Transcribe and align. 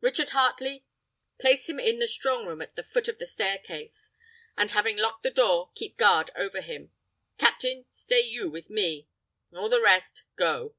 Richard 0.00 0.30
Heartley, 0.30 0.86
place 1.38 1.68
him 1.68 1.78
in 1.78 1.98
the 1.98 2.06
strong 2.08 2.46
room 2.46 2.62
at 2.62 2.74
the 2.74 2.82
foot 2.82 3.06
of 3.06 3.18
the 3.18 3.26
stair 3.26 3.58
case, 3.58 4.10
and 4.56 4.70
having 4.70 4.96
locked 4.96 5.22
the 5.24 5.30
door, 5.30 5.72
keep 5.74 5.98
guard 5.98 6.30
over 6.34 6.62
him. 6.62 6.90
Captain, 7.36 7.84
stay 7.90 8.22
you 8.22 8.48
with 8.48 8.70
me; 8.70 9.08
all 9.52 9.68
the 9.68 9.82
rest, 9.82 10.24
go." 10.36 10.74